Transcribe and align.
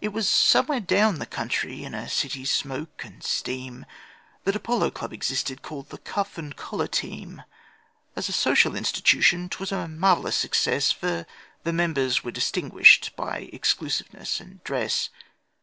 It 0.00 0.14
was 0.14 0.26
somewhere 0.26 0.80
down 0.80 1.18
the 1.18 1.26
country, 1.26 1.84
in 1.84 1.92
a 1.92 2.08
city's 2.08 2.50
smoke 2.50 3.04
and 3.04 3.22
steam, 3.22 3.84
That 4.44 4.56
a 4.56 4.58
polo 4.58 4.90
club 4.90 5.12
existed, 5.12 5.60
called 5.60 5.90
'The 5.90 5.98
Cuff 5.98 6.38
and 6.38 6.56
Collar 6.56 6.86
Team'. 6.86 7.42
As 8.16 8.30
a 8.30 8.32
social 8.32 8.74
institution 8.74 9.50
'twas 9.50 9.72
a 9.72 9.88
marvellous 9.88 10.36
success, 10.36 10.90
For 10.90 11.26
the 11.64 11.72
members 11.74 12.24
were 12.24 12.30
distinguished 12.30 13.14
by 13.14 13.50
exclusiveness 13.52 14.40
and 14.40 14.64
dress. 14.64 15.10